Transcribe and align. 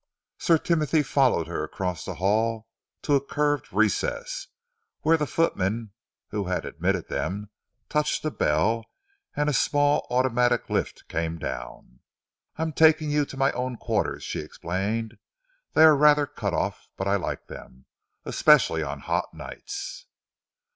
Sir 0.39 0.57
Timothy 0.57 1.03
followed 1.03 1.45
her 1.45 1.63
across 1.63 2.03
the 2.05 2.15
hall 2.15 2.67
to 3.03 3.13
a 3.13 3.23
curved 3.23 3.71
recess, 3.71 4.47
where 5.01 5.15
the 5.15 5.27
footman 5.27 5.91
who 6.29 6.45
had 6.45 6.65
admitted 6.65 7.07
them 7.07 7.51
touched 7.87 8.25
a 8.25 8.31
bell, 8.31 8.83
and 9.35 9.47
a 9.47 9.53
small 9.53 10.07
automatic 10.09 10.71
lift 10.71 11.07
came 11.07 11.37
down. 11.37 11.99
"I 12.57 12.63
am 12.63 12.73
taking 12.73 13.11
you 13.11 13.25
to 13.27 13.37
my 13.37 13.51
own 13.51 13.77
quarters," 13.77 14.23
she 14.23 14.39
explained. 14.39 15.19
"They 15.73 15.83
are 15.83 15.95
rather 15.95 16.25
cut 16.25 16.55
off 16.55 16.87
but 16.97 17.07
I 17.07 17.15
like 17.17 17.45
them 17.45 17.85
especially 18.25 18.81
on 18.81 19.01
hot 19.01 19.35
nights." 19.35 20.07